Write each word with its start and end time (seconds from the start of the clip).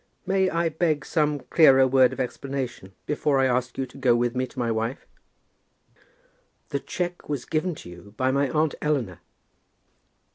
May 0.25 0.49
I 0.49 0.67
beg 0.69 1.05
some 1.05 1.41
clearer 1.41 1.85
word 1.85 2.11
of 2.11 2.19
explanation 2.19 2.93
before 3.05 3.39
I 3.39 3.45
ask 3.45 3.77
you 3.77 3.85
to 3.85 3.99
go 3.99 4.15
with 4.15 4.35
me 4.35 4.47
to 4.47 4.57
my 4.57 4.71
wife?" 4.71 5.05
"The 6.69 6.79
cheque 6.79 7.29
was 7.29 7.45
given 7.45 7.75
to 7.75 7.89
you 7.91 8.13
by 8.17 8.31
my 8.31 8.49
aunt 8.49 8.73
Eleanor." 8.81 9.19